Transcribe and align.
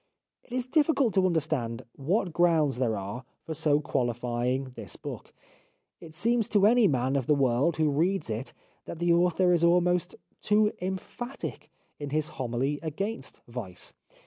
It 0.41 0.51
is 0.51 0.65
difficult 0.65 1.13
to 1.13 1.27
understand 1.27 1.83
what 1.95 2.33
grounds 2.33 2.79
there 2.79 2.97
are 2.97 3.23
for 3.43 3.53
so 3.53 3.79
qualifying 3.79 4.71
this 4.73 4.95
book. 4.95 5.31
It 5.99 6.15
seems 6.15 6.49
to 6.49 6.65
any 6.65 6.87
man 6.87 7.15
of 7.15 7.27
the 7.27 7.35
world 7.35 7.77
who 7.77 7.87
reads 7.87 8.31
it 8.31 8.51
that 8.85 8.97
the 8.97 9.13
author 9.13 9.53
is 9.53 9.63
almost 9.63 10.15
too 10.41 10.73
emphatic 10.81 11.69
in 11.99 12.09
his 12.09 12.29
homily 12.29 12.79
against 12.81 13.41
vice. 13.47 13.93